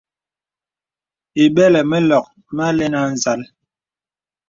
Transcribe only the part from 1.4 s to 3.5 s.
Ìbɛlə mə lɔ̀k mə alɛn â nzàl.